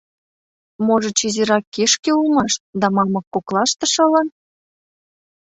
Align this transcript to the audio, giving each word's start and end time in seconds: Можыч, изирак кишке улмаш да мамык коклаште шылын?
Можыч, 0.85 1.19
изирак 1.27 1.65
кишке 1.73 2.11
улмаш 2.19 2.53
да 2.79 2.87
мамык 2.95 3.25
коклаште 3.33 3.85
шылын? 3.93 4.27